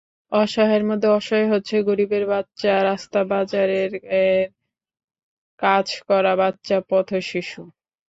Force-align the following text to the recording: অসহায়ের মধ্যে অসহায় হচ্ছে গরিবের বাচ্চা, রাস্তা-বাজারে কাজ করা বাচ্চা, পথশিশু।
অসহায়ের 0.31 0.83
মধ্যে 0.85 1.07
অসহায় 1.09 1.49
হচ্ছে 1.53 1.75
গরিবের 1.81 2.23
বাচ্চা, 2.27 2.73
রাস্তা-বাজারে 2.83 3.79
কাজ 5.59 5.87
করা 6.07 6.33
বাচ্চা, 6.35 6.77
পথশিশু। 6.89 7.61